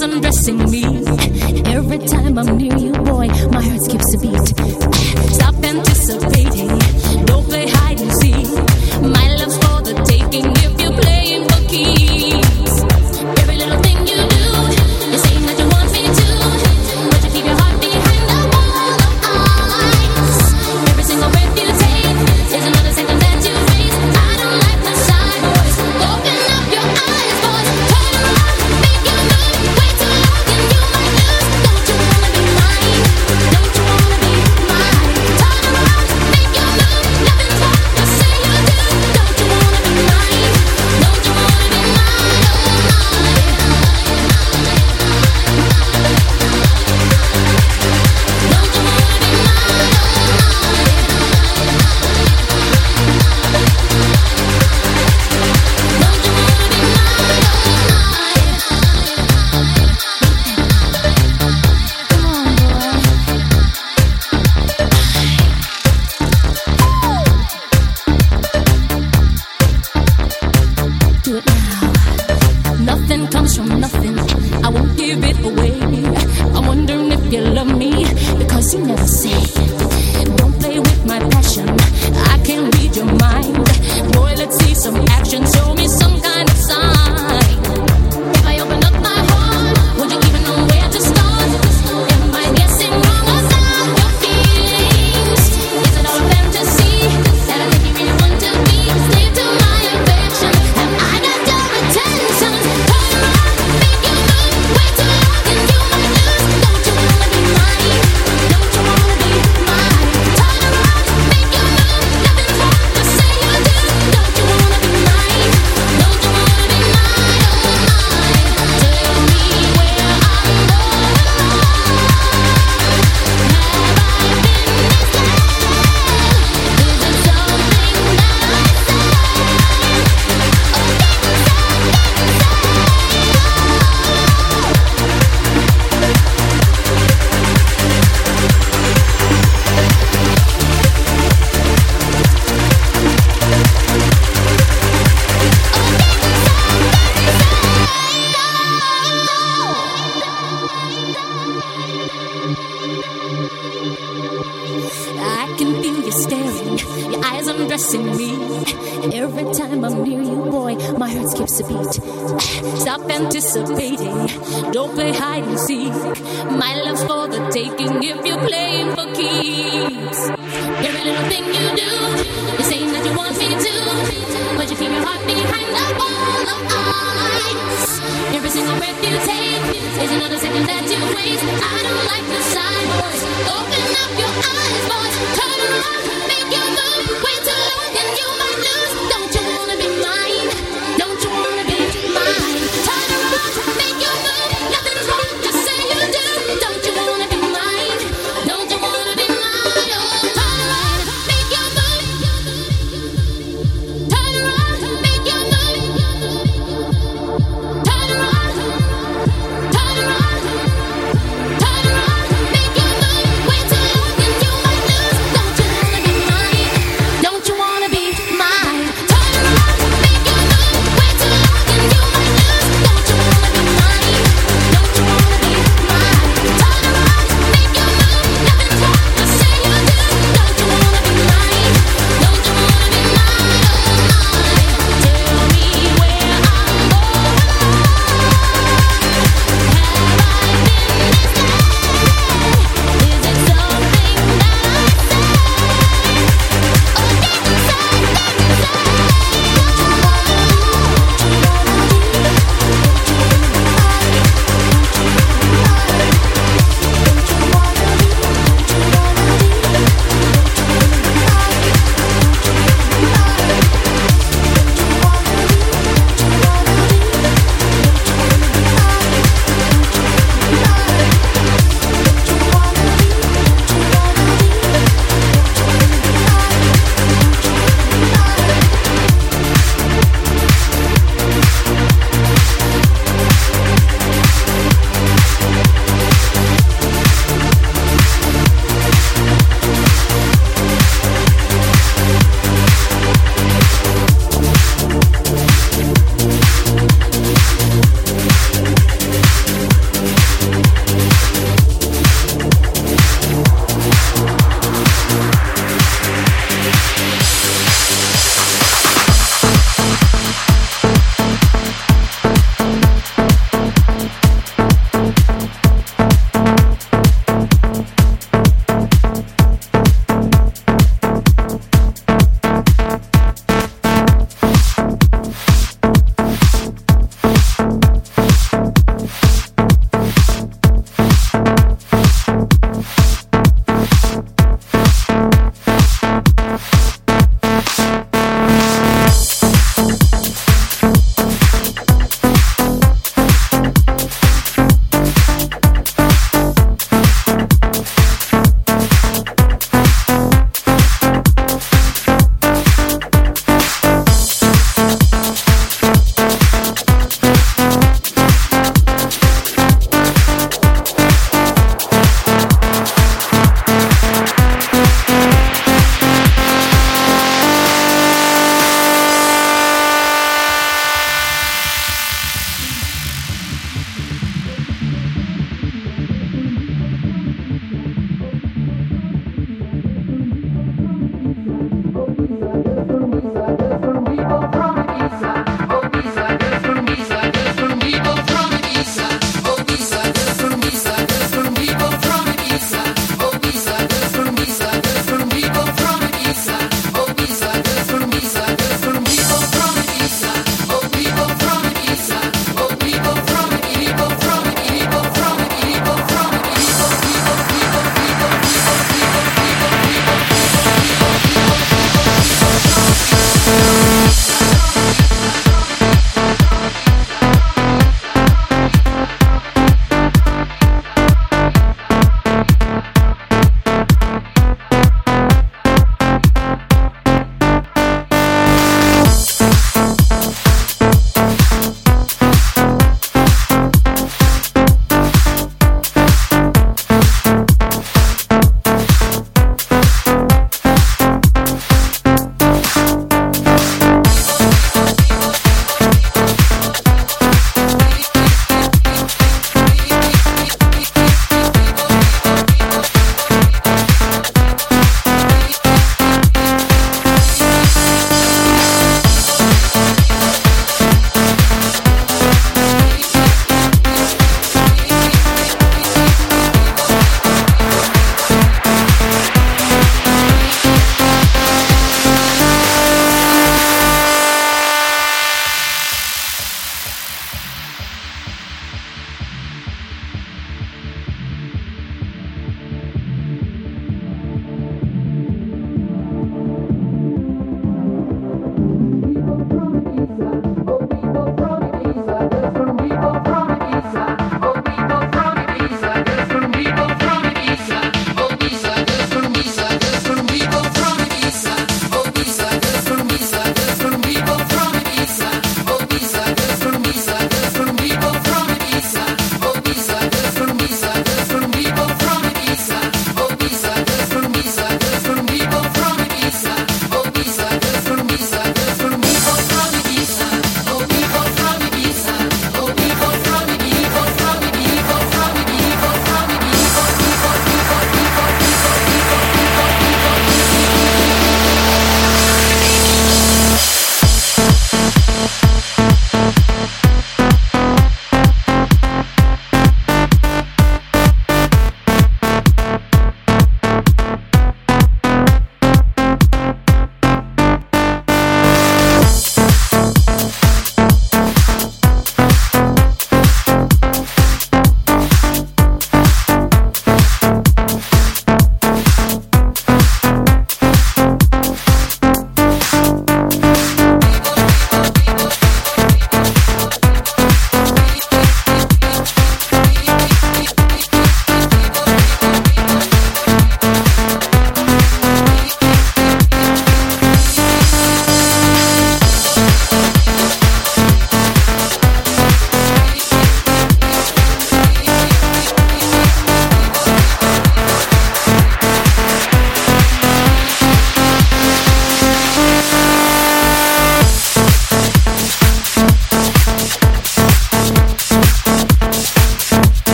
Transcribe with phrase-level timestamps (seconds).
[0.00, 0.84] Undressing me.
[1.66, 3.03] Every time I'm near you,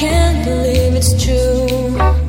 [0.00, 2.19] But it's not